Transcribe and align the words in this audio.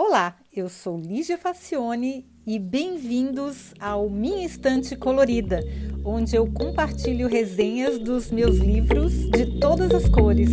Olá, 0.00 0.36
eu 0.54 0.68
sou 0.68 0.96
Lígia 0.96 1.36
Facione 1.36 2.24
e 2.46 2.56
bem-vindos 2.56 3.74
ao 3.80 4.08
Minha 4.08 4.46
Estante 4.46 4.94
Colorida, 4.94 5.60
onde 6.04 6.36
eu 6.36 6.46
compartilho 6.52 7.26
resenhas 7.26 7.98
dos 7.98 8.30
meus 8.30 8.58
livros 8.58 9.28
de 9.28 9.58
todas 9.58 9.92
as 9.92 10.08
cores. 10.08 10.50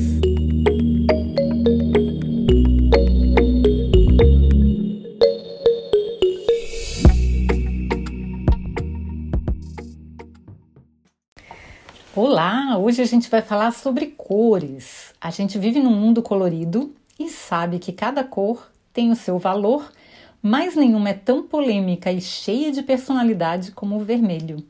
Olá, 12.15 12.79
hoje 12.79 12.99
a 12.99 13.05
gente 13.05 13.29
vai 13.29 13.43
falar 13.43 13.71
sobre 13.73 14.07
cores. 14.07 15.13
A 15.21 15.29
gente 15.29 15.59
vive 15.59 15.79
num 15.79 15.95
mundo 15.95 16.23
colorido 16.23 16.95
e 17.19 17.29
sabe 17.29 17.77
que 17.77 17.93
cada 17.93 18.23
cor 18.23 18.73
tem 18.95 19.11
o 19.11 19.15
seu 19.15 19.37
valor, 19.37 19.91
mas 20.41 20.73
nenhuma 20.73 21.09
é 21.09 21.13
tão 21.13 21.43
polêmica 21.43 22.11
e 22.11 22.21
cheia 22.21 22.71
de 22.71 22.81
personalidade 22.81 23.73
como 23.73 23.97
o 23.97 24.05
vermelho. 24.05 24.65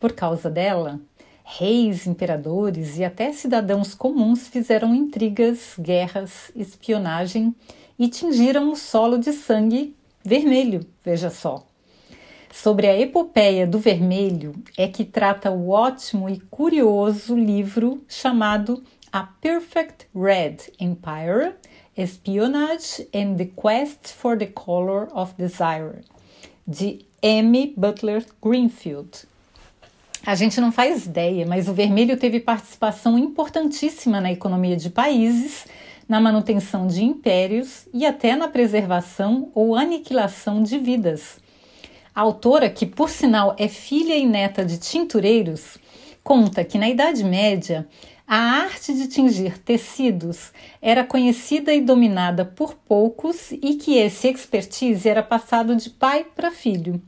Por 0.00 0.12
causa 0.12 0.50
dela, 0.50 1.00
reis, 1.44 2.04
imperadores 2.04 2.98
e 2.98 3.04
até 3.04 3.32
cidadãos 3.32 3.94
comuns 3.94 4.48
fizeram 4.48 4.92
intrigas, 4.92 5.74
guerras, 5.78 6.50
espionagem 6.56 7.54
e 7.96 8.08
tingiram 8.08 8.72
o 8.72 8.76
solo 8.76 9.18
de 9.18 9.32
sangue 9.32 9.94
vermelho, 10.24 10.84
veja 11.04 11.30
só. 11.30 11.64
Sobre 12.52 12.88
a 12.88 12.98
epopeia 12.98 13.68
do 13.68 13.78
vermelho 13.78 14.52
é 14.76 14.88
que 14.88 15.04
trata 15.04 15.52
o 15.52 15.68
ótimo 15.68 16.28
e 16.28 16.40
curioso 16.50 17.36
livro 17.36 18.02
chamado 18.08 18.82
A 19.12 19.24
Perfect 19.24 20.06
Red 20.14 20.58
Empire 20.78 21.56
Espionage 21.96 23.08
and 23.12 23.34
the 23.38 23.46
Quest 23.46 24.12
for 24.14 24.38
the 24.38 24.46
Color 24.46 25.08
of 25.12 25.34
Desire, 25.36 26.02
de 26.64 27.04
M. 27.20 27.74
Butler 27.76 28.24
Greenfield. 28.40 29.26
A 30.24 30.36
gente 30.36 30.60
não 30.60 30.70
faz 30.70 31.06
ideia, 31.06 31.44
mas 31.44 31.68
o 31.68 31.74
vermelho 31.74 32.16
teve 32.16 32.38
participação 32.38 33.18
importantíssima 33.18 34.20
na 34.20 34.30
economia 34.30 34.76
de 34.76 34.90
países, 34.90 35.66
na 36.08 36.20
manutenção 36.20 36.86
de 36.86 37.02
impérios 37.02 37.88
e 37.92 38.06
até 38.06 38.36
na 38.36 38.46
preservação 38.46 39.50
ou 39.56 39.74
aniquilação 39.74 40.62
de 40.62 40.78
vidas. 40.78 41.40
A 42.14 42.20
autora, 42.20 42.70
que 42.70 42.86
por 42.86 43.10
sinal 43.10 43.56
é 43.58 43.66
filha 43.66 44.16
e 44.16 44.24
neta 44.24 44.64
de 44.64 44.78
tintureiros, 44.78 45.78
conta 46.22 46.64
que 46.64 46.78
na 46.78 46.88
Idade 46.88 47.24
Média 47.24 47.88
a 48.32 48.62
arte 48.62 48.94
de 48.94 49.08
tingir 49.08 49.58
tecidos 49.58 50.52
era 50.80 51.02
conhecida 51.02 51.74
e 51.74 51.80
dominada 51.80 52.44
por 52.44 52.76
poucos 52.76 53.50
e 53.50 53.74
que 53.74 53.96
esse 53.96 54.28
expertise 54.28 55.08
era 55.08 55.20
passado 55.20 55.74
de 55.74 55.90
pai 55.90 56.24
para 56.36 56.52
filho. 56.52 57.02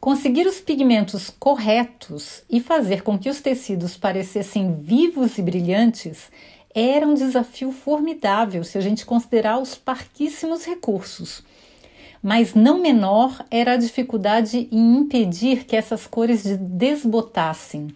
Conseguir 0.00 0.46
os 0.46 0.58
pigmentos 0.58 1.28
corretos 1.28 2.42
e 2.48 2.58
fazer 2.58 3.02
com 3.02 3.18
que 3.18 3.28
os 3.28 3.42
tecidos 3.42 3.98
parecessem 3.98 4.74
vivos 4.80 5.36
e 5.36 5.42
brilhantes 5.42 6.32
era 6.74 7.06
um 7.06 7.12
desafio 7.12 7.70
formidável 7.70 8.64
se 8.64 8.78
a 8.78 8.80
gente 8.80 9.04
considerar 9.04 9.58
os 9.58 9.74
parquíssimos 9.74 10.64
recursos. 10.64 11.44
Mas 12.22 12.54
não 12.54 12.80
menor 12.80 13.44
era 13.50 13.72
a 13.72 13.76
dificuldade 13.76 14.70
em 14.72 14.96
impedir 14.96 15.66
que 15.66 15.76
essas 15.76 16.06
cores 16.06 16.44
desbotassem. 16.58 17.88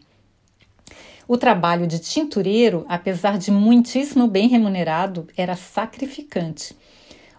O 1.32 1.38
trabalho 1.38 1.86
de 1.86 2.00
tintureiro, 2.00 2.84
apesar 2.88 3.38
de 3.38 3.52
muitíssimo 3.52 4.26
bem 4.26 4.48
remunerado, 4.48 5.28
era 5.36 5.54
sacrificante. 5.54 6.76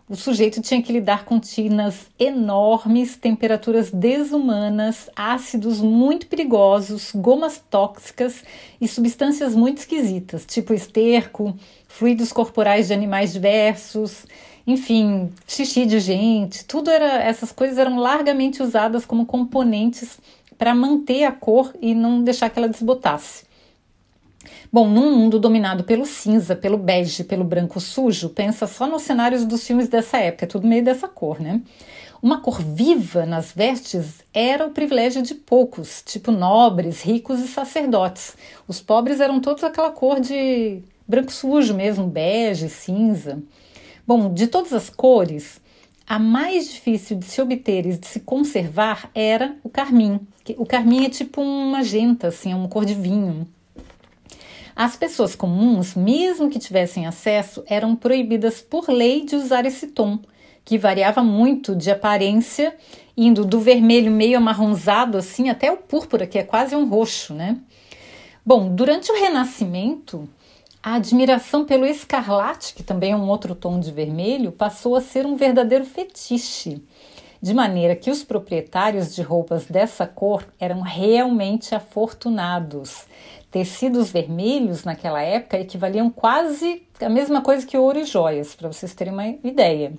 O 0.07 0.15
sujeito 0.15 0.61
tinha 0.61 0.81
que 0.81 0.93
lidar 0.93 1.25
com 1.25 1.37
tinas 1.41 2.07
enormes, 2.17 3.17
temperaturas 3.17 3.91
desumanas, 3.91 5.09
ácidos 5.13 5.81
muito 5.81 6.27
perigosos, 6.27 7.11
gomas 7.13 7.61
tóxicas 7.69 8.45
e 8.79 8.87
substâncias 8.87 9.53
muito 9.53 9.79
esquisitas, 9.79 10.45
tipo 10.45 10.73
esterco, 10.73 11.53
fluidos 11.85 12.31
corporais 12.31 12.87
de 12.87 12.93
animais 12.93 13.33
diversos, 13.33 14.25
enfim, 14.65 15.33
xixi 15.45 15.85
de 15.85 15.99
gente, 15.99 16.63
tudo 16.63 16.89
era 16.89 17.21
essas 17.21 17.51
coisas 17.51 17.77
eram 17.77 17.97
largamente 17.97 18.63
usadas 18.63 19.05
como 19.05 19.25
componentes 19.25 20.17
para 20.57 20.73
manter 20.73 21.25
a 21.25 21.31
cor 21.33 21.73
e 21.81 21.93
não 21.93 22.23
deixar 22.23 22.49
que 22.49 22.57
ela 22.57 22.69
desbotasse. 22.69 23.50
Bom, 24.73 24.87
num 24.87 25.17
mundo 25.17 25.37
dominado 25.37 25.83
pelo 25.83 26.05
cinza, 26.05 26.55
pelo 26.55 26.77
bege, 26.77 27.25
pelo 27.25 27.43
branco 27.43 27.77
sujo, 27.81 28.29
pensa 28.29 28.65
só 28.65 28.87
nos 28.87 29.01
cenários 29.01 29.43
dos 29.43 29.67
filmes 29.67 29.89
dessa 29.89 30.17
época, 30.17 30.45
é 30.45 30.47
tudo 30.47 30.65
meio 30.65 30.81
dessa 30.81 31.09
cor, 31.09 31.41
né? 31.41 31.61
Uma 32.23 32.39
cor 32.39 32.61
viva 32.61 33.25
nas 33.25 33.51
vestes 33.51 34.23
era 34.33 34.65
o 34.65 34.71
privilégio 34.71 35.21
de 35.21 35.35
poucos, 35.35 36.01
tipo 36.05 36.31
nobres, 36.31 37.01
ricos 37.01 37.41
e 37.41 37.49
sacerdotes. 37.49 38.37
Os 38.65 38.79
pobres 38.79 39.19
eram 39.19 39.41
todos 39.41 39.61
aquela 39.61 39.91
cor 39.91 40.21
de 40.21 40.81
branco 41.05 41.33
sujo 41.33 41.73
mesmo, 41.73 42.07
bege, 42.07 42.69
cinza. 42.69 43.43
Bom, 44.07 44.33
de 44.33 44.47
todas 44.47 44.71
as 44.71 44.89
cores, 44.89 45.59
a 46.07 46.17
mais 46.17 46.71
difícil 46.71 47.17
de 47.17 47.25
se 47.25 47.41
obter 47.41 47.85
e 47.85 47.97
de 47.97 48.07
se 48.07 48.21
conservar 48.21 49.11
era 49.13 49.53
o 49.65 49.69
carmim. 49.69 50.25
O 50.57 50.65
carmim 50.65 51.03
é 51.03 51.09
tipo 51.09 51.41
um 51.41 51.71
magenta, 51.71 52.29
assim, 52.29 52.53
é 52.53 52.55
uma 52.55 52.69
cor 52.69 52.85
de 52.85 52.93
vinho. 52.93 53.45
As 54.75 54.95
pessoas 54.95 55.35
comuns, 55.35 55.95
mesmo 55.95 56.49
que 56.49 56.59
tivessem 56.59 57.05
acesso, 57.05 57.63
eram 57.67 57.95
proibidas 57.95 58.61
por 58.61 58.89
lei 58.89 59.25
de 59.25 59.35
usar 59.35 59.65
esse 59.65 59.87
tom, 59.87 60.19
que 60.63 60.77
variava 60.77 61.23
muito 61.23 61.75
de 61.75 61.91
aparência, 61.91 62.75
indo 63.17 63.43
do 63.43 63.59
vermelho 63.59 64.11
meio 64.11 64.37
amarronzado 64.37 65.17
assim 65.17 65.49
até 65.49 65.71
o 65.71 65.77
púrpura, 65.77 66.25
que 66.25 66.37
é 66.37 66.43
quase 66.43 66.75
um 66.75 66.87
roxo, 66.87 67.33
né? 67.33 67.57
Bom, 68.45 68.73
durante 68.73 69.11
o 69.11 69.15
Renascimento, 69.15 70.27
a 70.81 70.95
admiração 70.95 71.63
pelo 71.63 71.85
escarlate, 71.85 72.73
que 72.73 72.81
também 72.81 73.11
é 73.11 73.15
um 73.15 73.27
outro 73.27 73.53
tom 73.53 73.79
de 73.79 73.91
vermelho, 73.91 74.51
passou 74.51 74.95
a 74.95 75.01
ser 75.01 75.25
um 75.27 75.35
verdadeiro 75.35 75.85
fetiche, 75.85 76.81
de 77.39 77.53
maneira 77.53 77.95
que 77.95 78.09
os 78.09 78.23
proprietários 78.23 79.13
de 79.13 79.21
roupas 79.21 79.65
dessa 79.65 80.07
cor 80.07 80.43
eram 80.59 80.81
realmente 80.81 81.75
afortunados, 81.75 83.05
Tecidos 83.51 84.09
vermelhos 84.09 84.85
naquela 84.85 85.21
época 85.21 85.59
equivaliam 85.59 86.09
quase 86.09 86.83
a 87.01 87.09
mesma 87.09 87.41
coisa 87.41 87.67
que 87.67 87.77
ouro 87.77 87.99
e 87.99 88.05
joias, 88.05 88.55
para 88.55 88.71
vocês 88.71 88.95
terem 88.95 89.11
uma 89.11 89.27
ideia. 89.27 89.93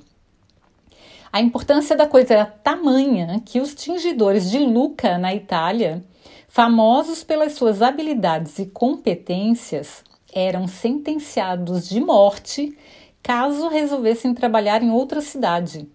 A 1.31 1.41
importância 1.41 1.95
da 1.95 2.07
coisa 2.07 2.33
era 2.33 2.47
tamanha 2.47 3.43
que 3.45 3.61
os 3.61 3.75
tingidores 3.75 4.51
de 4.51 4.59
Luca, 4.59 5.19
na 5.19 5.35
Itália, 5.35 6.03
famosos 6.49 7.23
pelas 7.23 7.53
suas 7.53 7.83
habilidades 7.83 8.59
e 8.59 8.67
competências, 8.67 10.03
eram 10.33 10.67
sentenciados 10.67 11.89
de 11.89 12.01
morte 12.01 12.77
caso 13.23 13.69
resolvessem 13.69 14.35
trabalhar 14.35 14.83
em 14.83 14.91
outra 14.91 15.21
cidade, 15.21 15.89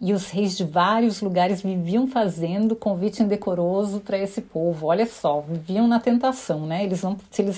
e 0.00 0.12
os 0.12 0.30
reis 0.30 0.56
de 0.56 0.64
vários 0.64 1.20
lugares 1.20 1.62
viviam 1.62 2.06
fazendo 2.06 2.74
convite 2.74 3.22
indecoroso 3.22 4.00
para 4.00 4.18
esse 4.18 4.40
povo. 4.40 4.86
Olha 4.86 5.06
só, 5.06 5.40
viviam 5.40 5.86
na 5.86 6.00
tentação, 6.00 6.66
né? 6.66 6.84
Eles 6.84 7.02
não, 7.02 7.16
se 7.30 7.42
eles 7.42 7.56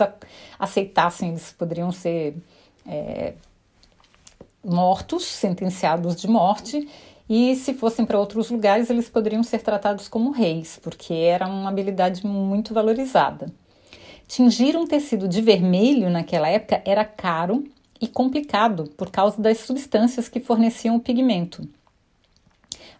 aceitassem, 0.58 1.30
eles 1.30 1.52
poderiam 1.52 1.90
ser 1.90 2.36
é, 2.86 3.34
mortos, 4.64 5.24
sentenciados 5.24 6.16
de 6.16 6.28
morte, 6.28 6.88
e 7.28 7.56
se 7.56 7.74
fossem 7.74 8.04
para 8.04 8.18
outros 8.18 8.50
lugares, 8.50 8.88
eles 8.88 9.08
poderiam 9.08 9.42
ser 9.42 9.60
tratados 9.60 10.06
como 10.06 10.30
reis, 10.30 10.78
porque 10.80 11.12
era 11.12 11.46
uma 11.48 11.70
habilidade 11.70 12.24
muito 12.24 12.72
valorizada. 12.72 13.52
Tingir 14.28 14.76
um 14.76 14.86
tecido 14.86 15.26
de 15.26 15.40
vermelho 15.40 16.10
naquela 16.10 16.48
época 16.48 16.82
era 16.84 17.04
caro 17.04 17.64
e 18.00 18.06
complicado 18.06 18.84
por 18.96 19.10
causa 19.10 19.40
das 19.40 19.58
substâncias 19.58 20.28
que 20.28 20.38
forneciam 20.38 20.96
o 20.96 21.00
pigmento. 21.00 21.66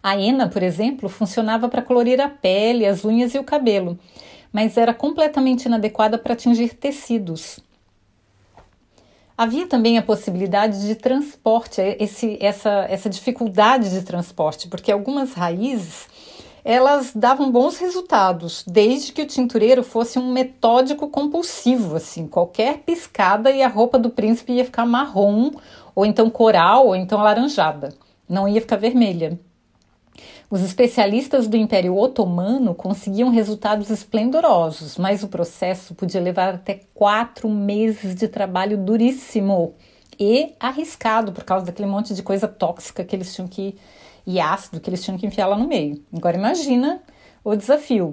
A 0.07 0.15
henna, 0.17 0.47
por 0.47 0.63
exemplo, 0.63 1.09
funcionava 1.09 1.67
para 1.67 1.81
colorir 1.81 2.21
a 2.21 2.29
pele, 2.29 2.85
as 2.85 3.03
unhas 3.03 3.35
e 3.35 3.39
o 3.39 3.43
cabelo, 3.43 3.99
mas 4.53 4.77
era 4.77 4.93
completamente 4.93 5.65
inadequada 5.65 6.17
para 6.17 6.31
atingir 6.31 6.75
tecidos. 6.75 7.59
Havia 9.37 9.67
também 9.67 9.97
a 9.97 10.01
possibilidade 10.01 10.87
de 10.87 10.95
transporte, 10.95 11.81
esse, 11.99 12.37
essa, 12.39 12.85
essa 12.89 13.09
dificuldade 13.09 13.89
de 13.89 14.01
transporte, 14.01 14.69
porque 14.69 14.93
algumas 14.93 15.33
raízes 15.33 16.07
elas 16.63 17.11
davam 17.13 17.51
bons 17.51 17.77
resultados, 17.77 18.63
desde 18.65 19.11
que 19.11 19.23
o 19.23 19.27
tintureiro 19.27 19.83
fosse 19.83 20.17
um 20.17 20.31
metódico 20.31 21.09
compulsivo, 21.09 21.97
assim, 21.97 22.27
qualquer 22.27 22.77
piscada 22.77 23.51
e 23.51 23.61
a 23.61 23.67
roupa 23.67 23.99
do 23.99 24.09
príncipe 24.09 24.53
ia 24.53 24.63
ficar 24.63 24.85
marrom, 24.85 25.51
ou 25.93 26.05
então 26.05 26.29
coral, 26.29 26.87
ou 26.87 26.95
então 26.95 27.19
alaranjada, 27.19 27.93
não 28.29 28.47
ia 28.47 28.61
ficar 28.61 28.77
vermelha. 28.77 29.37
Os 30.49 30.61
especialistas 30.61 31.45
do 31.45 31.57
Império 31.57 31.97
Otomano 31.97 32.73
conseguiam 32.73 33.29
resultados 33.29 33.89
esplendorosos, 33.89 34.97
mas 34.97 35.21
o 35.21 35.27
processo 35.27 35.93
podia 35.93 36.21
levar 36.21 36.55
até 36.55 36.79
quatro 36.93 37.49
meses 37.49 38.15
de 38.15 38.29
trabalho 38.29 38.77
duríssimo 38.77 39.75
e 40.17 40.53
arriscado 40.57 41.33
por 41.33 41.43
causa 41.43 41.65
daquele 41.65 41.89
monte 41.89 42.13
de 42.13 42.23
coisa 42.23 42.47
tóxica 42.47 43.03
que 43.03 43.13
eles 43.13 43.35
tinham 43.35 43.45
que 43.45 43.75
e 44.25 44.39
ácido 44.39 44.79
que 44.79 44.89
eles 44.89 45.03
tinham 45.03 45.17
que 45.17 45.27
enfiar 45.27 45.47
lá 45.47 45.57
no 45.57 45.67
meio. 45.67 46.01
Agora 46.15 46.37
imagina 46.37 47.01
o 47.43 47.53
desafio. 47.53 48.11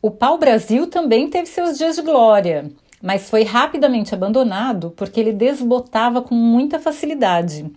O 0.00 0.10
pau-brasil 0.10 0.86
também 0.86 1.28
teve 1.28 1.46
seus 1.46 1.76
dias 1.76 1.96
de 1.96 2.02
glória, 2.02 2.70
mas 3.02 3.28
foi 3.28 3.44
rapidamente 3.44 4.14
abandonado 4.14 4.94
porque 4.96 5.20
ele 5.20 5.32
desbotava 5.32 6.22
com 6.22 6.34
muita 6.34 6.78
facilidade. 6.78 7.70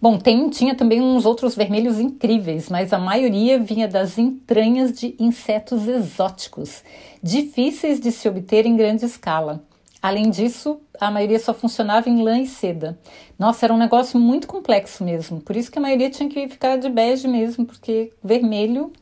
Bom, 0.00 0.18
tem, 0.18 0.48
tinha 0.50 0.74
também 0.74 1.00
uns 1.00 1.24
outros 1.24 1.54
vermelhos 1.54 1.98
incríveis, 1.98 2.68
mas 2.68 2.92
a 2.92 2.98
maioria 2.98 3.58
vinha 3.58 3.88
das 3.88 4.18
entranhas 4.18 4.98
de 4.98 5.14
insetos 5.18 5.88
exóticos, 5.88 6.82
difíceis 7.22 8.00
de 8.00 8.12
se 8.12 8.28
obter 8.28 8.66
em 8.66 8.76
grande 8.76 9.04
escala. 9.04 9.64
Além 10.02 10.28
disso, 10.28 10.80
a 11.00 11.10
maioria 11.10 11.38
só 11.38 11.54
funcionava 11.54 12.10
em 12.10 12.22
lã 12.22 12.38
e 12.38 12.46
seda. 12.46 12.98
Nossa, 13.38 13.64
era 13.64 13.72
um 13.72 13.78
negócio 13.78 14.20
muito 14.20 14.46
complexo 14.46 15.02
mesmo. 15.02 15.40
Por 15.40 15.56
isso 15.56 15.70
que 15.72 15.78
a 15.78 15.82
maioria 15.82 16.10
tinha 16.10 16.28
que 16.28 16.46
ficar 16.46 16.76
de 16.76 16.90
bege 16.90 17.26
mesmo, 17.26 17.64
porque 17.64 18.12
vermelho 18.22 18.92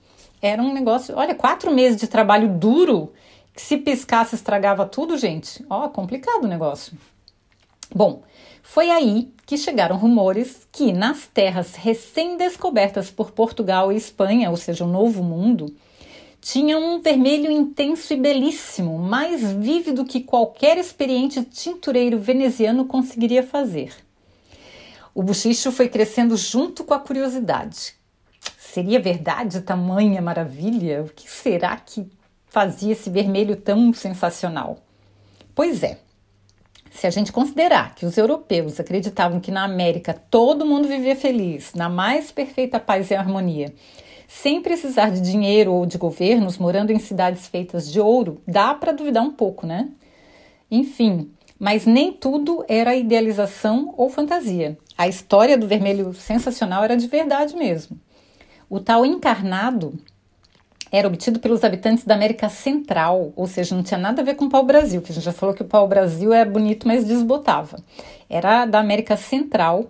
era 0.40 0.62
um 0.62 0.72
negócio. 0.72 1.16
Olha, 1.16 1.34
quatro 1.34 1.74
meses 1.74 2.00
de 2.00 2.06
trabalho 2.06 2.56
duro, 2.56 3.12
que 3.52 3.60
se 3.60 3.78
piscasse 3.78 4.36
estragava 4.36 4.86
tudo, 4.86 5.18
gente. 5.18 5.64
Ó, 5.68 5.88
complicado 5.88 6.44
o 6.44 6.48
negócio. 6.48 6.96
Bom, 7.94 8.22
foi 8.62 8.90
aí 8.90 9.32
que 9.44 9.58
chegaram 9.58 9.96
rumores 9.96 10.66
que 10.70 10.92
nas 10.92 11.26
terras 11.26 11.74
recém-descobertas 11.74 13.10
por 13.10 13.32
Portugal 13.32 13.92
e 13.92 13.96
Espanha, 13.96 14.50
ou 14.50 14.56
seja, 14.56 14.84
o 14.84 14.88
Novo 14.88 15.22
Mundo, 15.22 15.74
tinha 16.40 16.78
um 16.78 17.00
vermelho 17.00 17.50
intenso 17.50 18.12
e 18.12 18.16
belíssimo, 18.16 18.98
mais 18.98 19.52
vívido 19.52 20.04
que 20.04 20.20
qualquer 20.20 20.78
experiente 20.78 21.44
tintureiro 21.44 22.18
veneziano 22.18 22.84
conseguiria 22.84 23.42
fazer. 23.42 23.94
O 25.14 25.22
bochicho 25.22 25.70
foi 25.70 25.88
crescendo 25.88 26.36
junto 26.36 26.82
com 26.82 26.94
a 26.94 26.98
curiosidade. 26.98 27.94
Seria 28.58 28.98
verdade 28.98 29.60
tamanha 29.60 30.22
maravilha? 30.22 31.02
O 31.02 31.08
que 31.10 31.30
será 31.30 31.76
que 31.76 32.10
fazia 32.48 32.92
esse 32.92 33.10
vermelho 33.10 33.54
tão 33.54 33.92
sensacional? 33.92 34.78
Pois 35.54 35.82
é, 35.82 35.98
se 36.92 37.06
a 37.06 37.10
gente 37.10 37.32
considerar 37.32 37.94
que 37.94 38.04
os 38.04 38.16
europeus 38.16 38.78
acreditavam 38.78 39.40
que 39.40 39.50
na 39.50 39.64
América 39.64 40.12
todo 40.30 40.66
mundo 40.66 40.86
vivia 40.86 41.16
feliz, 41.16 41.72
na 41.74 41.88
mais 41.88 42.30
perfeita 42.30 42.78
paz 42.78 43.10
e 43.10 43.14
harmonia, 43.14 43.74
sem 44.28 44.62
precisar 44.62 45.10
de 45.10 45.20
dinheiro 45.20 45.72
ou 45.72 45.86
de 45.86 45.98
governos, 45.98 46.58
morando 46.58 46.92
em 46.92 46.98
cidades 46.98 47.46
feitas 47.46 47.90
de 47.90 48.00
ouro, 48.00 48.40
dá 48.46 48.74
para 48.74 48.92
duvidar 48.92 49.22
um 49.22 49.32
pouco, 49.32 49.66
né? 49.66 49.88
Enfim, 50.70 51.30
mas 51.58 51.86
nem 51.86 52.12
tudo 52.12 52.64
era 52.68 52.94
idealização 52.94 53.94
ou 53.96 54.08
fantasia. 54.08 54.78
A 54.96 55.08
história 55.08 55.56
do 55.56 55.66
vermelho 55.66 56.12
sensacional 56.12 56.84
era 56.84 56.96
de 56.96 57.06
verdade 57.06 57.56
mesmo. 57.56 57.98
O 58.68 58.80
tal 58.80 59.04
encarnado 59.04 59.98
era 60.92 61.08
obtido 61.08 61.40
pelos 61.40 61.64
habitantes 61.64 62.04
da 62.04 62.14
América 62.14 62.50
Central, 62.50 63.32
ou 63.34 63.46
seja, 63.46 63.74
não 63.74 63.82
tinha 63.82 63.98
nada 63.98 64.20
a 64.20 64.24
ver 64.24 64.34
com 64.34 64.44
o 64.44 64.50
pau-brasil, 64.50 65.00
que 65.00 65.10
a 65.10 65.14
gente 65.14 65.24
já 65.24 65.32
falou 65.32 65.54
que 65.54 65.62
o 65.62 65.66
pau-brasil 65.66 66.34
é 66.34 66.44
bonito, 66.44 66.86
mas 66.86 67.06
desbotava. 67.06 67.82
Era 68.28 68.66
da 68.66 68.78
América 68.78 69.16
Central 69.16 69.88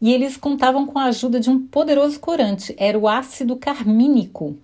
e 0.00 0.12
eles 0.12 0.36
contavam 0.36 0.86
com 0.86 1.00
a 1.00 1.06
ajuda 1.06 1.40
de 1.40 1.50
um 1.50 1.66
poderoso 1.66 2.20
corante, 2.20 2.72
era 2.78 2.96
o 2.96 3.08
ácido 3.08 3.56
carmínico, 3.56 4.56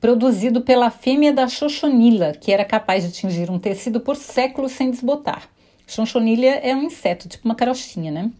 produzido 0.00 0.62
pela 0.62 0.90
fêmea 0.90 1.32
da 1.32 1.46
xoxonila, 1.46 2.32
que 2.32 2.50
era 2.50 2.64
capaz 2.64 3.04
de 3.04 3.12
tingir 3.12 3.48
um 3.48 3.60
tecido 3.60 4.00
por 4.00 4.16
séculos 4.16 4.72
sem 4.72 4.90
desbotar. 4.90 5.48
Xoxonilha 5.86 6.56
é 6.56 6.74
um 6.74 6.82
inseto, 6.82 7.28
tipo 7.28 7.44
uma 7.46 7.54
carochinha, 7.54 8.10
né? 8.10 8.30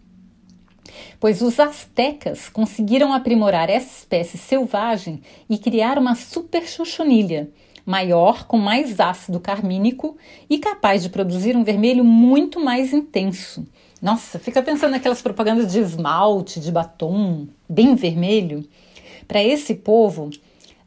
Pois 1.18 1.42
os 1.42 1.58
astecas 1.58 2.48
conseguiram 2.48 3.12
aprimorar 3.12 3.70
essa 3.70 4.00
espécie 4.00 4.38
selvagem 4.38 5.22
e 5.48 5.58
criar 5.58 5.98
uma 5.98 6.14
super 6.14 6.66
xoxonilha, 6.66 7.50
maior, 7.84 8.46
com 8.46 8.58
mais 8.58 9.00
ácido 9.00 9.40
carmínico 9.40 10.16
e 10.48 10.58
capaz 10.58 11.02
de 11.02 11.08
produzir 11.08 11.56
um 11.56 11.64
vermelho 11.64 12.04
muito 12.04 12.60
mais 12.60 12.92
intenso. 12.92 13.66
Nossa, 14.00 14.38
fica 14.38 14.62
pensando 14.62 14.92
naquelas 14.92 15.22
propagandas 15.22 15.70
de 15.70 15.78
esmalte, 15.78 16.58
de 16.58 16.72
batom, 16.72 17.46
bem 17.68 17.94
vermelho. 17.94 18.68
Para 19.28 19.42
esse 19.42 19.76
povo, 19.76 20.30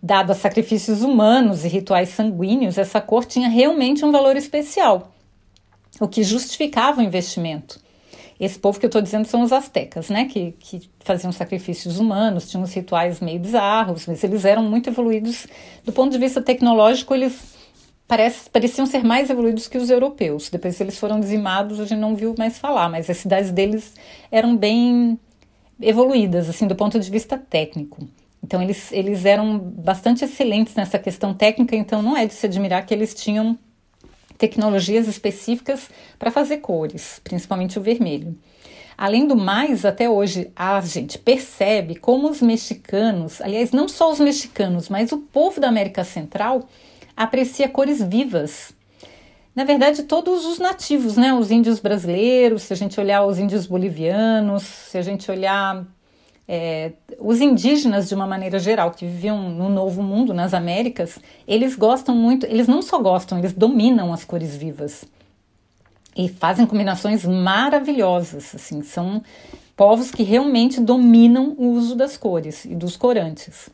dado 0.03 0.31
a 0.31 0.35
sacrifícios 0.35 1.01
humanos 1.01 1.63
e 1.63 1.67
rituais 1.67 2.09
sanguíneos, 2.09 2.77
essa 2.77 2.99
cor 2.99 3.25
tinha 3.25 3.47
realmente 3.47 4.03
um 4.03 4.11
valor 4.11 4.35
especial, 4.35 5.13
o 5.99 6.07
que 6.07 6.23
justificava 6.23 6.99
o 6.99 7.03
investimento. 7.03 7.79
Esse 8.39 8.59
povo 8.59 8.79
que 8.79 8.85
eu 8.85 8.89
estou 8.89 9.01
dizendo 9.01 9.25
são 9.25 9.41
os 9.41 9.53
astecas, 9.53 10.09
né? 10.09 10.25
Que, 10.25 10.53
que 10.59 10.89
faziam 10.99 11.31
sacrifícios 11.31 11.99
humanos, 11.99 12.49
tinham 12.49 12.63
uns 12.63 12.73
rituais 12.73 13.21
meio 13.21 13.39
bizarros, 13.39 14.05
mas 14.07 14.23
eles 14.23 14.43
eram 14.43 14.63
muito 14.63 14.89
evoluídos 14.89 15.47
do 15.85 15.93
ponto 15.93 16.11
de 16.11 16.17
vista 16.17 16.41
tecnológico. 16.41 17.13
Eles 17.13 17.55
parece, 18.07 18.49
pareciam 18.49 18.85
ser 18.85 19.03
mais 19.03 19.29
evoluídos 19.29 19.67
que 19.67 19.77
os 19.77 19.89
europeus. 19.89 20.49
Depois 20.49 20.79
eles 20.81 20.99
foram 20.99 21.19
dizimados, 21.19 21.79
a 21.79 21.85
gente 21.85 21.99
não 21.99 22.15
viu 22.15 22.35
mais 22.37 22.57
falar, 22.57 22.89
mas 22.89 23.09
as 23.09 23.17
cidades 23.17 23.51
deles 23.51 23.93
eram 24.31 24.55
bem 24.57 25.19
evoluídas, 25.81 26.49
assim, 26.49 26.67
do 26.67 26.75
ponto 26.75 26.99
de 26.99 27.09
vista 27.09 27.37
técnico. 27.37 28.07
Então 28.43 28.61
eles, 28.61 28.91
eles 28.91 29.25
eram 29.25 29.57
bastante 29.57 30.23
excelentes 30.23 30.75
nessa 30.75 30.99
questão 30.99 31.33
técnica, 31.33 31.75
então 31.75 32.01
não 32.01 32.15
é 32.15 32.25
de 32.25 32.33
se 32.33 32.45
admirar 32.45 32.85
que 32.85 32.93
eles 32.93 33.13
tinham 33.15 33.57
tecnologias 34.37 35.07
específicas 35.07 35.89
para 36.19 36.31
fazer 36.31 36.57
cores, 36.57 37.19
principalmente 37.23 37.79
o 37.79 37.81
vermelho. 37.81 38.37
Além 38.97 39.27
do 39.27 39.35
mais, 39.35 39.83
até 39.83 40.09
hoje 40.09 40.51
a 40.55 40.79
gente 40.81 41.17
percebe 41.17 41.95
como 41.95 42.29
os 42.29 42.41
mexicanos, 42.41 43.41
aliás, 43.41 43.71
não 43.71 43.89
só 43.89 44.11
os 44.11 44.19
mexicanos, 44.19 44.87
mas 44.87 45.11
o 45.11 45.17
povo 45.17 45.59
da 45.59 45.67
América 45.67 46.03
Central 46.03 46.67
aprecia 47.15 47.67
cores 47.67 48.01
vivas. 48.01 48.73
Na 49.53 49.63
verdade, 49.63 50.03
todos 50.03 50.45
os 50.45 50.59
nativos, 50.59 51.15
né? 51.15 51.33
Os 51.33 51.49
índios 51.49 51.79
brasileiros, 51.79 52.63
se 52.63 52.73
a 52.73 52.75
gente 52.75 52.99
olhar 52.99 53.25
os 53.25 53.39
índios 53.39 53.65
bolivianos, 53.65 54.63
se 54.63 54.97
a 54.97 55.01
gente 55.01 55.31
olhar 55.31 55.85
é, 56.47 56.91
os 57.19 57.41
indígenas 57.41 58.07
de 58.07 58.15
uma 58.15 58.27
maneira 58.27 58.59
geral 58.59 58.91
que 58.91 59.05
viviam 59.05 59.49
no 59.49 59.67
Novo 59.69 60.03
Mundo, 60.03 60.33
nas 60.33 60.53
Américas, 60.53 61.17
eles 61.47 61.75
gostam 61.75 62.15
muito, 62.15 62.45
eles 62.45 62.67
não 62.67 62.81
só 62.81 62.99
gostam, 63.01 63.39
eles 63.39 63.53
dominam 63.53 64.13
as 64.13 64.23
cores 64.23 64.55
vivas 64.55 65.05
e 66.15 66.29
fazem 66.29 66.65
combinações 66.65 67.25
maravilhosas. 67.25 68.55
Assim, 68.55 68.81
são 68.83 69.21
povos 69.75 70.11
que 70.11 70.23
realmente 70.23 70.79
dominam 70.79 71.55
o 71.57 71.71
uso 71.71 71.95
das 71.95 72.15
cores 72.15 72.63
e 72.65 72.75
dos 72.75 72.95
corantes. 72.95 73.69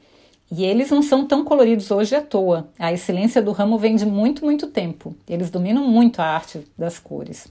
E 0.52 0.66
eles 0.66 0.90
não 0.90 1.02
são 1.02 1.26
tão 1.26 1.46
coloridos 1.46 1.92
hoje 1.92 2.14
à 2.16 2.22
toa. 2.22 2.68
A 2.78 2.92
excelência 2.92 3.42
do 3.42 3.52
ramo 3.52 3.78
vem 3.78 3.96
de 3.96 4.06
muito, 4.06 4.44
muito 4.44 4.68
tempo. 4.68 5.16
Eles 5.30 5.50
dominam 5.50 5.88
muito 5.88 6.20
a 6.20 6.26
arte 6.26 6.62
das 6.78 7.00
cores. 7.00 7.48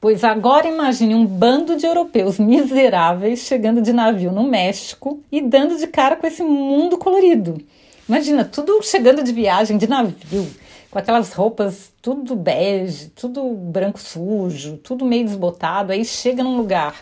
Pois 0.00 0.22
agora 0.22 0.68
imagine 0.68 1.12
um 1.12 1.26
bando 1.26 1.76
de 1.76 1.84
europeus 1.84 2.38
miseráveis 2.38 3.40
chegando 3.40 3.82
de 3.82 3.92
navio 3.92 4.30
no 4.30 4.44
México 4.44 5.20
e 5.30 5.40
dando 5.40 5.76
de 5.76 5.88
cara 5.88 6.14
com 6.14 6.24
esse 6.24 6.40
mundo 6.40 6.96
colorido. 6.96 7.60
Imagina, 8.08 8.44
tudo 8.44 8.80
chegando 8.80 9.24
de 9.24 9.32
viagem 9.32 9.76
de 9.76 9.88
navio, 9.88 10.48
com 10.88 10.98
aquelas 11.00 11.32
roupas 11.32 11.92
tudo 12.00 12.36
bege, 12.36 13.08
tudo 13.08 13.42
branco 13.50 13.98
sujo, 13.98 14.76
tudo 14.76 15.04
meio 15.04 15.24
desbotado. 15.24 15.92
Aí 15.92 16.04
chega 16.04 16.44
num 16.44 16.56
lugar 16.56 16.94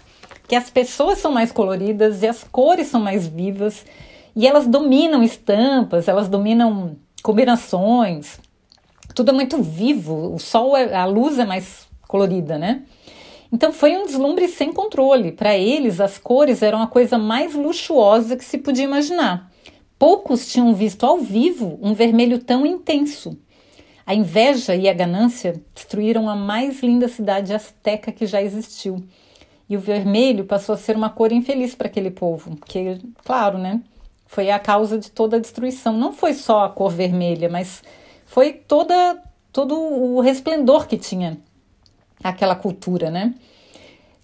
que 0.48 0.56
as 0.56 0.70
pessoas 0.70 1.18
são 1.18 1.30
mais 1.30 1.52
coloridas 1.52 2.22
e 2.22 2.26
as 2.26 2.44
cores 2.44 2.86
são 2.86 3.00
mais 3.00 3.26
vivas 3.26 3.84
e 4.34 4.46
elas 4.46 4.66
dominam 4.66 5.22
estampas, 5.22 6.08
elas 6.08 6.28
dominam 6.28 6.96
combinações. 7.22 8.40
Tudo 9.14 9.32
é 9.32 9.34
muito 9.34 9.62
vivo, 9.62 10.34
o 10.34 10.38
sol, 10.38 10.74
é, 10.76 10.94
a 10.94 11.04
luz 11.04 11.38
é 11.38 11.44
mais 11.44 11.85
colorida, 12.16 12.56
né? 12.58 12.82
Então 13.52 13.72
foi 13.72 13.96
um 13.96 14.06
deslumbre 14.06 14.48
sem 14.48 14.72
controle. 14.72 15.32
Para 15.32 15.56
eles, 15.56 16.00
as 16.00 16.18
cores 16.18 16.62
eram 16.62 16.80
a 16.80 16.86
coisa 16.86 17.18
mais 17.18 17.54
luxuosa 17.54 18.36
que 18.36 18.44
se 18.44 18.58
podia 18.58 18.84
imaginar. 18.84 19.52
Poucos 19.98 20.50
tinham 20.50 20.74
visto 20.74 21.04
ao 21.04 21.18
vivo 21.18 21.78
um 21.82 21.94
vermelho 21.94 22.38
tão 22.38 22.66
intenso. 22.66 23.38
A 24.04 24.14
inveja 24.14 24.74
e 24.74 24.88
a 24.88 24.92
ganância 24.92 25.60
destruíram 25.74 26.28
a 26.28 26.36
mais 26.36 26.82
linda 26.82 27.08
cidade 27.08 27.52
asteca 27.52 28.10
que 28.12 28.26
já 28.26 28.42
existiu. 28.42 29.04
E 29.68 29.76
o 29.76 29.80
vermelho 29.80 30.44
passou 30.44 30.74
a 30.74 30.78
ser 30.78 30.96
uma 30.96 31.10
cor 31.10 31.32
infeliz 31.32 31.74
para 31.74 31.88
aquele 31.88 32.10
povo, 32.10 32.56
porque, 32.56 32.98
claro, 33.24 33.58
né? 33.58 33.80
Foi 34.26 34.50
a 34.50 34.58
causa 34.58 34.98
de 34.98 35.10
toda 35.10 35.36
a 35.36 35.40
destruição. 35.40 35.96
Não 35.96 36.12
foi 36.12 36.34
só 36.34 36.64
a 36.64 36.68
cor 36.68 36.90
vermelha, 36.90 37.48
mas 37.48 37.82
foi 38.24 38.52
toda 38.52 39.20
todo 39.52 39.74
o 39.74 40.20
resplendor 40.20 40.86
que 40.86 40.98
tinha 40.98 41.38
aquela 42.22 42.54
cultura, 42.54 43.10
né? 43.10 43.34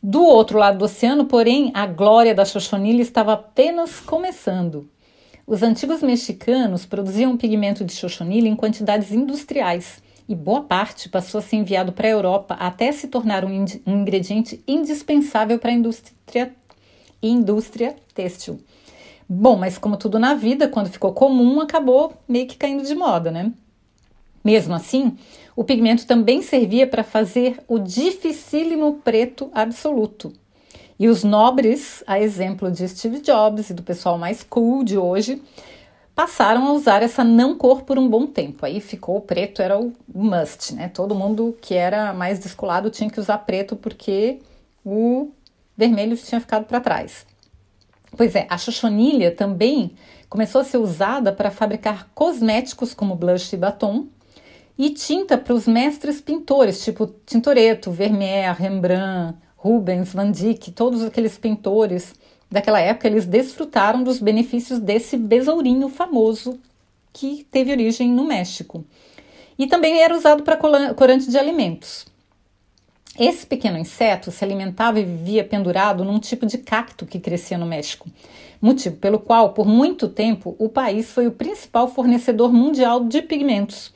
Do 0.03 0.25
outro 0.25 0.59
lado 0.59 0.79
do 0.79 0.85
oceano, 0.85 1.27
porém, 1.27 1.71
a 1.75 1.87
glória 1.87 2.35
da 2.35 2.45
xoxonilha 2.45 3.03
estava 3.03 3.35
apenas 3.35 4.01
começando. 4.01 4.91
Os 5.47 5.63
antigos 5.63 6.03
mexicanos 6.03 6.85
produziam 6.85 7.37
pigmento 7.37 7.85
de 7.85 7.93
xoxonilha 7.93 8.49
em 8.49 8.57
quantidades 8.57 9.13
industriais 9.13 10.03
e 10.29 10.35
boa 10.35 10.63
parte 10.63 11.09
passou 11.09 11.39
a 11.39 11.43
ser 11.43 11.57
enviado 11.57 11.93
para 11.93 12.09
a 12.09 12.11
Europa 12.11 12.55
até 12.55 12.91
se 12.91 13.09
tornar 13.09 13.45
um, 13.45 13.65
um 13.87 14.01
ingrediente 14.01 14.63
indispensável 14.67 15.59
para 15.59 15.71
a 15.71 15.75
indústria, 15.75 16.53
indústria 17.23 17.97
têxtil. 18.15 18.61
Bom, 19.29 19.57
mas 19.57 19.79
como 19.79 19.97
tudo 19.97 20.19
na 20.19 20.35
vida, 20.35 20.69
quando 20.69 20.91
ficou 20.91 21.13
comum, 21.13 21.61
acabou 21.61 22.13
meio 22.29 22.47
que 22.47 22.57
caindo 22.57 22.85
de 22.85 22.95
moda, 22.95 23.31
né? 23.31 23.53
Mesmo 24.45 24.75
assim, 24.75 25.17
o 25.55 25.65
pigmento 25.65 26.07
também 26.07 26.43
servia 26.43 26.87
para 26.87 27.05
fazer 27.05 27.59
o 27.69 27.79
dificílimo 27.79 29.01
preto 29.05 29.51
absoluto. 29.55 30.33
E 30.99 31.09
os 31.09 31.25
nobres, 31.25 32.03
a 32.07 32.21
exemplo 32.21 32.71
de 32.71 32.89
Steve 32.89 33.21
Jobs 33.21 33.71
e 33.71 33.75
do 33.75 33.83
pessoal 33.83 34.17
mais 34.17 34.43
cool 34.43 34.85
de 34.85 34.97
hoje, 34.97 35.43
passaram 36.15 36.67
a 36.67 36.73
usar 36.73 37.03
essa 37.03 37.25
não 37.25 37.57
cor 37.57 37.83
por 37.83 37.99
um 37.99 38.09
bom 38.09 38.27
tempo. 38.27 38.65
Aí 38.65 38.81
ficou 38.81 39.17
o 39.17 39.21
preto, 39.21 39.61
era 39.63 39.79
o 39.79 39.93
must, 40.15 40.75
né? 40.75 40.89
Todo 40.89 41.15
mundo 41.15 41.57
que 41.61 41.75
era 41.75 42.13
mais 42.13 42.39
descolado 42.39 42.91
tinha 42.91 43.11
que 43.11 43.21
usar 43.21 43.39
preto 43.39 43.75
porque 43.75 44.39
o 44.85 45.31
vermelho 45.77 46.17
tinha 46.17 46.41
ficado 46.41 46.65
para 46.65 46.81
trás. 46.81 47.27
Pois 48.17 48.35
é, 48.35 48.47
a 48.49 48.59
xoxonilha 48.59 49.35
também 49.35 49.93
começou 50.29 50.61
a 50.61 50.65
ser 50.65 50.77
usada 50.77 51.33
para 51.33 51.51
fabricar 51.51 52.09
cosméticos 52.15 52.95
como 52.95 53.17
blush 53.17 53.55
e 53.55 53.57
batom 53.57 54.07
e 54.79 54.91
tinta 54.91 55.37
para 55.37 55.55
os 55.55 55.67
mestres 55.67 56.21
pintores, 56.21 56.83
tipo 56.83 57.15
Tintoretto, 57.27 57.91
Vermeer, 57.91 58.55
Rembrandt, 58.55 59.39
Rubens, 59.57 60.13
Van 60.13 60.31
Dyck, 60.31 60.73
todos 60.73 61.05
aqueles 61.05 61.39
pintores 61.39 62.15
daquela 62.51 62.81
época, 62.81 63.07
eles 63.07 63.27
desfrutaram 63.27 64.03
dos 64.03 64.19
benefícios 64.19 64.79
desse 64.79 65.17
besourinho 65.17 65.89
famoso 65.89 66.59
que 67.13 67.47
teve 67.51 67.71
origem 67.71 68.11
no 68.11 68.25
México. 68.25 68.85
E 69.59 69.67
também 69.67 70.03
era 70.03 70.17
usado 70.17 70.43
para 70.43 70.57
corante 70.95 71.31
de 71.31 71.39
alimentos. 71.39 72.07
Esse 73.19 73.47
pequeno 73.47 73.79
inseto 73.79 74.31
se 74.31 74.43
alimentava 74.43 74.99
e 74.99 75.05
vivia 75.05 75.45
pendurado 75.45 76.03
num 76.03 76.19
tipo 76.19 76.47
de 76.47 76.57
cacto 76.57 77.05
que 77.05 77.21
crescia 77.21 77.59
no 77.59 77.67
México, 77.67 78.09
motivo 78.61 78.97
pelo 78.97 79.19
qual, 79.19 79.53
por 79.53 79.67
muito 79.67 80.09
tempo, 80.09 80.57
o 80.59 80.69
país 80.69 81.11
foi 81.11 81.27
o 81.27 81.33
principal 81.33 81.89
fornecedor 81.89 82.53
mundial 82.53 83.05
de 83.05 83.21
pigmentos. 83.21 83.93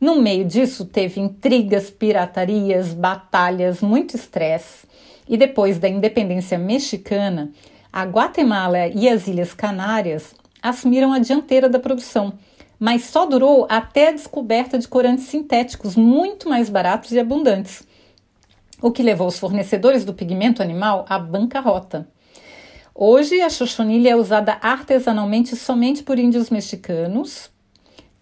No 0.00 0.20
meio 0.20 0.44
disso, 0.44 0.84
teve 0.84 1.20
intrigas, 1.20 1.90
piratarias, 1.90 2.92
batalhas, 2.92 3.80
muito 3.80 4.14
estresse. 4.14 4.86
E 5.28 5.36
depois 5.36 5.78
da 5.78 5.88
independência 5.88 6.58
mexicana, 6.58 7.50
a 7.92 8.04
Guatemala 8.04 8.88
e 8.88 9.08
as 9.08 9.26
Ilhas 9.26 9.54
Canárias 9.54 10.34
assumiram 10.62 11.12
a 11.12 11.18
dianteira 11.18 11.68
da 11.68 11.78
produção, 11.78 12.34
mas 12.78 13.04
só 13.04 13.24
durou 13.24 13.66
até 13.70 14.08
a 14.08 14.12
descoberta 14.12 14.78
de 14.78 14.86
corantes 14.86 15.24
sintéticos 15.24 15.96
muito 15.96 16.48
mais 16.48 16.68
baratos 16.68 17.12
e 17.12 17.18
abundantes, 17.18 17.82
o 18.82 18.90
que 18.90 19.02
levou 19.02 19.28
os 19.28 19.38
fornecedores 19.38 20.04
do 20.04 20.12
pigmento 20.12 20.62
animal 20.62 21.06
à 21.08 21.18
bancarrota. 21.18 22.06
Hoje, 22.94 23.40
a 23.40 23.48
xoxonilha 23.48 24.10
é 24.10 24.16
usada 24.16 24.58
artesanalmente 24.60 25.56
somente 25.56 26.02
por 26.02 26.18
índios 26.18 26.50
mexicanos, 26.50 27.50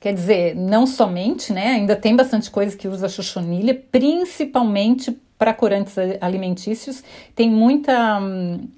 quer 0.04 0.12
dizer, 0.12 0.54
não 0.54 0.86
somente, 0.86 1.50
né? 1.50 1.68
Ainda 1.68 1.96
tem 1.96 2.14
bastante 2.14 2.50
coisa 2.50 2.76
que 2.76 2.86
usa 2.86 3.08
xoxonilha, 3.08 3.74
principalmente 3.90 5.16
para 5.38 5.54
corantes 5.54 5.94
alimentícios. 6.20 7.02
Tem 7.34 7.48
muita, 7.48 8.20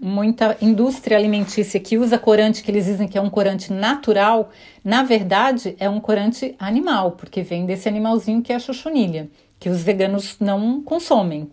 muita 0.01 0.57
indústria 0.63 1.19
alimentícia 1.19 1.81
que 1.81 1.99
usa 1.99 2.17
corante 2.17 2.63
que 2.63 2.71
eles 2.71 2.85
dizem 2.85 3.09
que 3.09 3.19
é 3.19 3.21
um 3.21 3.29
corante 3.29 3.73
natural. 3.73 4.51
Na 4.85 5.03
verdade, 5.03 5.75
é 5.81 5.91
um 5.91 5.99
corante 5.99 6.55
animal, 6.61 7.11
porque 7.19 7.43
vem 7.43 7.67
desse 7.67 7.89
animalzinho 7.89 8.41
que 8.41 8.53
é 8.53 8.55
a 8.55 8.61
xoxonilha, 8.61 9.29
que 9.59 9.69
os 9.69 9.83
veganos 9.83 10.37
não 10.39 10.81
consomem. 10.81 11.51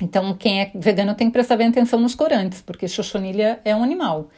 Então, 0.00 0.32
quem 0.32 0.62
é 0.62 0.70
vegano 0.74 1.14
tem 1.14 1.26
que 1.26 1.34
prestar 1.34 1.58
bem 1.58 1.68
atenção 1.68 2.00
nos 2.00 2.14
corantes, 2.14 2.62
porque 2.62 2.88
xoxonilha 2.88 3.60
é 3.66 3.76
um 3.76 3.82
animal. 3.82 4.30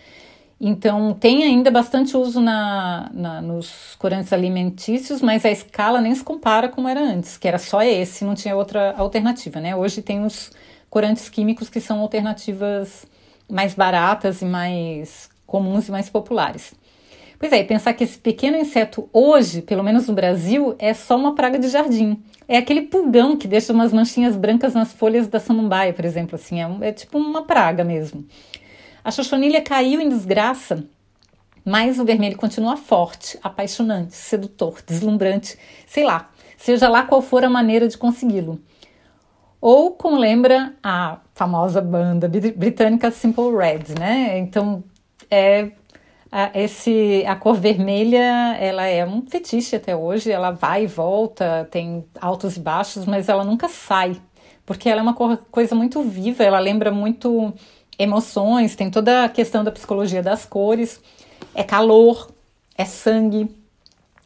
Então, 0.60 1.14
tem 1.14 1.42
ainda 1.42 1.70
bastante 1.70 2.14
uso 2.14 2.38
na, 2.38 3.10
na, 3.14 3.40
nos 3.40 3.94
corantes 3.98 4.30
alimentícios, 4.30 5.22
mas 5.22 5.42
a 5.46 5.50
escala 5.50 6.02
nem 6.02 6.14
se 6.14 6.22
compara 6.22 6.68
como 6.68 6.86
era 6.86 7.00
antes, 7.00 7.38
que 7.38 7.48
era 7.48 7.56
só 7.56 7.82
esse, 7.82 8.26
não 8.26 8.34
tinha 8.34 8.54
outra 8.54 8.94
alternativa, 8.98 9.58
né? 9.58 9.74
Hoje 9.74 10.02
tem 10.02 10.22
os 10.22 10.52
corantes 10.90 11.30
químicos 11.30 11.70
que 11.70 11.80
são 11.80 12.00
alternativas 12.00 13.06
mais 13.48 13.72
baratas 13.72 14.42
e 14.42 14.44
mais 14.44 15.30
comuns 15.46 15.88
e 15.88 15.90
mais 15.90 16.10
populares. 16.10 16.74
Pois 17.38 17.52
é, 17.52 17.64
pensar 17.64 17.94
que 17.94 18.04
esse 18.04 18.18
pequeno 18.18 18.58
inseto 18.58 19.08
hoje, 19.14 19.62
pelo 19.62 19.82
menos 19.82 20.08
no 20.08 20.14
Brasil, 20.14 20.74
é 20.78 20.92
só 20.92 21.16
uma 21.16 21.34
praga 21.34 21.58
de 21.58 21.68
jardim. 21.68 22.22
É 22.46 22.58
aquele 22.58 22.82
pulgão 22.82 23.34
que 23.34 23.48
deixa 23.48 23.72
umas 23.72 23.94
manchinhas 23.94 24.36
brancas 24.36 24.74
nas 24.74 24.92
folhas 24.92 25.26
da 25.26 25.40
samambaia, 25.40 25.94
por 25.94 26.04
exemplo, 26.04 26.34
assim, 26.34 26.60
é, 26.60 26.88
é 26.88 26.92
tipo 26.92 27.16
uma 27.16 27.44
praga 27.44 27.82
mesmo. 27.82 28.26
A 29.04 29.10
xoxonilha 29.10 29.62
caiu 29.62 30.00
em 30.00 30.08
desgraça, 30.08 30.84
mas 31.64 31.98
o 31.98 32.04
vermelho 32.04 32.36
continua 32.36 32.76
forte, 32.76 33.38
apaixonante, 33.42 34.14
sedutor, 34.14 34.82
deslumbrante, 34.86 35.58
sei 35.86 36.04
lá, 36.04 36.30
seja 36.56 36.88
lá 36.88 37.02
qual 37.04 37.22
for 37.22 37.44
a 37.44 37.50
maneira 37.50 37.88
de 37.88 37.96
consegui-lo. 37.96 38.60
Ou 39.60 39.90
como 39.92 40.16
lembra 40.16 40.74
a 40.82 41.18
famosa 41.34 41.80
banda 41.80 42.28
britânica 42.28 43.10
Simple 43.10 43.54
Red, 43.56 43.98
né? 43.98 44.38
Então, 44.38 44.82
é 45.30 45.72
a, 46.32 46.50
esse, 46.58 47.24
a 47.26 47.34
cor 47.34 47.54
vermelha, 47.54 48.56
ela 48.58 48.86
é 48.86 49.04
um 49.04 49.22
fetiche 49.26 49.76
até 49.76 49.96
hoje, 49.96 50.30
ela 50.30 50.50
vai 50.50 50.84
e 50.84 50.86
volta, 50.86 51.68
tem 51.70 52.04
altos 52.20 52.56
e 52.56 52.60
baixos, 52.60 53.04
mas 53.04 53.28
ela 53.28 53.44
nunca 53.44 53.68
sai, 53.68 54.16
porque 54.64 54.88
ela 54.88 55.00
é 55.00 55.02
uma 55.02 55.14
cor, 55.14 55.38
coisa 55.50 55.74
muito 55.74 56.02
viva, 56.02 56.44
ela 56.44 56.58
lembra 56.58 56.90
muito 56.90 57.52
emoções, 58.02 58.74
tem 58.74 58.90
toda 58.90 59.24
a 59.24 59.28
questão 59.28 59.62
da 59.62 59.70
psicologia 59.70 60.22
das 60.22 60.44
cores, 60.46 61.00
é 61.54 61.62
calor, 61.62 62.30
é 62.76 62.84
sangue, 62.84 63.54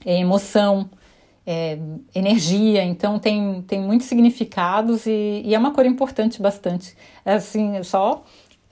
é 0.04 0.18
emoção, 0.18 0.88
é 1.46 1.78
energia, 2.14 2.84
então 2.84 3.18
tem, 3.18 3.62
tem 3.62 3.80
muitos 3.80 4.06
significados 4.06 5.06
e, 5.06 5.42
e 5.44 5.54
é 5.54 5.58
uma 5.58 5.72
cor 5.72 5.84
importante 5.84 6.40
bastante. 6.40 6.96
Assim, 7.24 7.82
só 7.82 8.24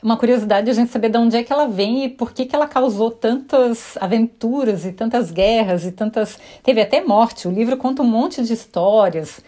uma 0.02 0.16
curiosidade 0.16 0.71
a 0.71 0.73
gente 0.75 0.90
saber 0.90 1.11
de 1.11 1.18
onde 1.18 1.37
é 1.37 1.42
que 1.42 1.52
ela 1.52 1.66
vem 1.66 2.04
e 2.04 2.09
por 2.09 2.32
que, 2.32 2.44
que 2.44 2.54
ela 2.54 2.66
causou 2.66 3.11
tantas 3.11 3.97
aventuras 4.00 4.85
e 4.85 4.92
tantas 4.92 5.30
guerras 5.30 5.85
e 5.85 5.92
tantas. 5.92 6.38
Teve 6.62 6.80
até 6.80 7.02
morte. 7.04 7.47
O 7.47 7.50
livro 7.50 7.76
conta 7.76 8.02
um 8.02 8.06
monte 8.06 8.42
de 8.42 8.52
histórias, 8.52 9.40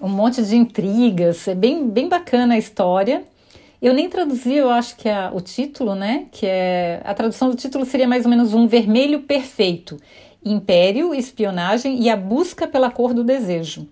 um 0.00 0.08
monte 0.08 0.42
de 0.42 0.56
intrigas. 0.56 1.48
É 1.48 1.54
bem, 1.54 1.88
bem 1.88 2.08
bacana 2.08 2.54
a 2.54 2.58
história. 2.58 3.24
Eu 3.84 3.92
nem 3.92 4.08
traduzi, 4.08 4.54
eu 4.54 4.70
acho 4.70 4.96
que 4.96 5.10
é 5.10 5.28
o 5.30 5.42
título, 5.42 5.94
né? 5.94 6.26
Que 6.32 6.46
é 6.46 7.02
a 7.04 7.12
tradução 7.12 7.50
do 7.50 7.54
título 7.54 7.84
seria 7.84 8.08
mais 8.08 8.24
ou 8.24 8.30
menos 8.30 8.54
um 8.54 8.66
vermelho 8.66 9.20
perfeito, 9.24 10.00
império, 10.42 11.14
espionagem 11.14 12.02
e 12.02 12.08
a 12.08 12.16
busca 12.16 12.66
pela 12.66 12.90
cor 12.90 13.12
do 13.12 13.22
desejo. 13.22 13.86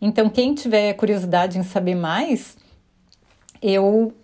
Então, 0.00 0.30
quem 0.30 0.54
tiver 0.54 0.94
curiosidade 0.94 1.58
em 1.58 1.62
saber 1.62 1.94
mais, 1.94 2.56
eu 3.60 4.14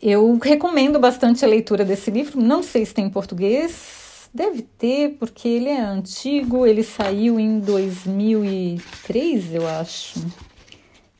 eu 0.00 0.38
recomendo 0.38 0.98
bastante 0.98 1.44
a 1.44 1.48
leitura 1.48 1.84
desse 1.84 2.10
livro. 2.10 2.40
Não 2.40 2.62
sei 2.62 2.86
se 2.86 2.94
tem 2.94 3.04
em 3.04 3.10
português, 3.10 4.30
deve 4.32 4.62
ter, 4.62 5.18
porque 5.18 5.46
ele 5.46 5.68
é 5.68 5.82
antigo. 5.82 6.66
Ele 6.66 6.82
saiu 6.82 7.38
em 7.38 7.60
2003, 7.60 9.52
eu 9.54 9.68
acho. 9.68 10.24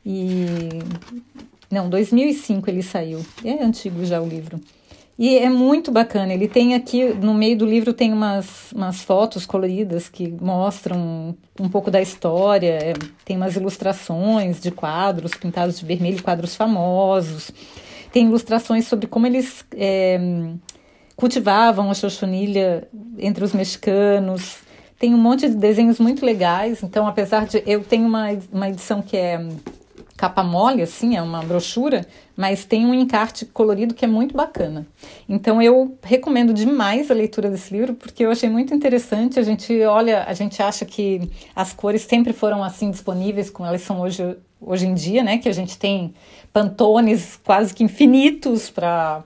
E 0.03 0.69
não, 1.71 1.89
2005 1.89 2.69
ele 2.69 2.81
saiu. 2.81 3.23
É 3.43 3.63
antigo 3.63 4.03
já 4.03 4.19
o 4.19 4.27
livro. 4.27 4.59
E 5.17 5.37
é 5.37 5.49
muito 5.49 5.91
bacana. 5.91 6.33
Ele 6.33 6.47
tem 6.47 6.73
aqui, 6.73 7.13
no 7.13 7.33
meio 7.33 7.57
do 7.57 7.65
livro, 7.65 7.91
tem 7.91 8.13
umas, 8.13 8.71
umas 8.71 9.01
fotos 9.01 9.45
coloridas 9.45 10.07
que 10.07 10.29
mostram 10.29 11.35
um 11.59 11.67
pouco 11.67 11.91
da 11.91 12.01
história. 12.01 12.79
É, 12.81 12.93
tem 13.25 13.35
umas 13.35 13.55
ilustrações 13.55 14.61
de 14.61 14.71
quadros 14.71 15.33
pintados 15.35 15.77
de 15.77 15.85
vermelho, 15.85 16.23
quadros 16.23 16.55
famosos. 16.55 17.51
Tem 18.13 18.25
ilustrações 18.25 18.87
sobre 18.87 19.07
como 19.07 19.27
eles 19.27 19.65
é, 19.75 20.19
cultivavam 21.17 21.91
a 21.91 21.93
xoxonilha 21.93 22.87
entre 23.17 23.43
os 23.43 23.53
mexicanos. 23.53 24.59
Tem 24.97 25.13
um 25.13 25.17
monte 25.17 25.49
de 25.49 25.55
desenhos 25.55 25.99
muito 25.99 26.25
legais. 26.25 26.81
Então, 26.81 27.05
apesar 27.05 27.45
de. 27.45 27.61
Eu 27.67 27.83
tenho 27.83 28.07
uma, 28.07 28.27
uma 28.53 28.69
edição 28.69 29.01
que 29.01 29.17
é 29.17 29.45
capa 30.19 30.43
mole, 30.43 30.81
assim, 30.81 31.15
é 31.15 31.21
uma 31.21 31.41
brochura, 31.41 32.05
mas 32.35 32.65
tem 32.65 32.85
um 32.85 32.93
encarte 32.93 33.45
colorido 33.45 33.93
que 33.93 34.03
é 34.03 34.07
muito 34.07 34.35
bacana. 34.35 34.85
Então 35.29 35.61
eu 35.61 35.97
recomendo 36.03 36.53
demais 36.53 37.09
a 37.09 37.13
leitura 37.13 37.49
desse 37.49 37.73
livro 37.73 37.93
porque 37.93 38.25
eu 38.25 38.29
achei 38.29 38.49
muito 38.49 38.73
interessante. 38.73 39.39
A 39.39 39.43
gente 39.43 39.81
olha, 39.83 40.25
a 40.25 40.33
gente 40.33 40.61
acha 40.61 40.83
que 40.83 41.31
as 41.55 41.71
cores 41.71 42.01
sempre 42.01 42.33
foram 42.33 42.61
assim 42.61 42.91
disponíveis 42.91 43.49
como 43.49 43.69
elas 43.69 43.79
são 43.79 44.01
hoje, 44.01 44.35
hoje 44.59 44.87
em 44.87 44.93
dia, 44.93 45.23
né? 45.23 45.37
Que 45.37 45.47
a 45.47 45.53
gente 45.53 45.77
tem 45.77 46.13
pantones 46.51 47.39
quase 47.41 47.73
que 47.73 47.81
infinitos 47.81 48.69
para 48.69 49.23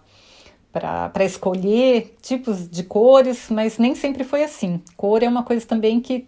para 0.72 1.24
escolher 1.24 2.16
tipos 2.20 2.68
de 2.68 2.82
cores, 2.84 3.46
mas 3.50 3.78
nem 3.78 3.94
sempre 3.94 4.24
foi 4.24 4.44
assim. 4.44 4.82
Cor 4.98 5.22
é 5.22 5.28
uma 5.28 5.44
coisa 5.44 5.64
também 5.68 6.00
que 6.00 6.28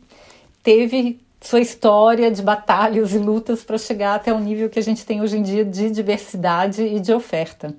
teve 0.61 1.19
sua 1.45 1.59
história 1.59 2.31
de 2.31 2.41
batalhas 2.41 3.13
e 3.13 3.19
lutas 3.19 3.63
para 3.63 3.77
chegar 3.77 4.15
até 4.15 4.33
o 4.33 4.39
nível 4.39 4.67
que 4.67 4.79
a 4.79 4.81
gente 4.81 5.05
tem 5.05 5.21
hoje 5.21 5.37
em 5.37 5.43
dia 5.43 5.63
de 5.63 5.91
diversidade 5.91 6.81
e 6.81 6.99
de 6.99 7.13
oferta. 7.13 7.75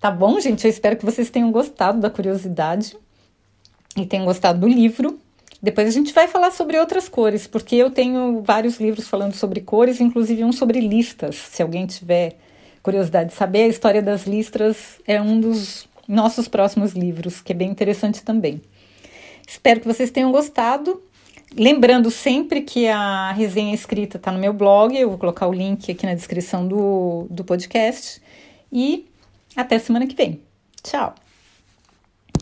Tá 0.00 0.10
bom, 0.10 0.40
gente? 0.40 0.64
Eu 0.64 0.70
espero 0.70 0.96
que 0.96 1.04
vocês 1.04 1.28
tenham 1.28 1.52
gostado 1.52 2.00
da 2.00 2.08
curiosidade 2.08 2.96
e 3.96 4.06
tenham 4.06 4.24
gostado 4.24 4.60
do 4.60 4.68
livro. 4.68 5.18
Depois 5.62 5.86
a 5.88 5.90
gente 5.90 6.12
vai 6.14 6.26
falar 6.26 6.52
sobre 6.52 6.78
outras 6.78 7.06
cores, 7.06 7.46
porque 7.46 7.76
eu 7.76 7.90
tenho 7.90 8.42
vários 8.42 8.80
livros 8.80 9.06
falando 9.08 9.34
sobre 9.34 9.60
cores, 9.60 10.00
inclusive 10.00 10.42
um 10.42 10.52
sobre 10.52 10.80
listas. 10.80 11.36
Se 11.36 11.62
alguém 11.62 11.86
tiver 11.86 12.38
curiosidade 12.82 13.30
de 13.30 13.36
saber, 13.36 13.64
a 13.64 13.68
história 13.68 14.00
das 14.00 14.26
listas 14.26 15.00
é 15.06 15.20
um 15.20 15.38
dos 15.38 15.86
nossos 16.08 16.48
próximos 16.48 16.92
livros, 16.92 17.42
que 17.42 17.52
é 17.52 17.54
bem 17.54 17.70
interessante 17.70 18.22
também. 18.22 18.62
Espero 19.46 19.80
que 19.80 19.86
vocês 19.86 20.10
tenham 20.10 20.32
gostado. 20.32 21.02
Lembrando 21.54 22.10
sempre 22.10 22.60
que 22.60 22.86
a 22.88 23.32
resenha 23.32 23.74
escrita 23.74 24.16
está 24.16 24.30
no 24.32 24.38
meu 24.38 24.52
blog, 24.52 24.96
eu 24.96 25.08
vou 25.08 25.18
colocar 25.18 25.46
o 25.46 25.52
link 25.52 25.90
aqui 25.90 26.04
na 26.04 26.14
descrição 26.14 26.66
do, 26.66 27.26
do 27.30 27.44
podcast. 27.44 28.20
E 28.72 29.06
até 29.54 29.78
semana 29.78 30.06
que 30.06 30.14
vem. 30.14 30.40
Tchau! 30.82 31.14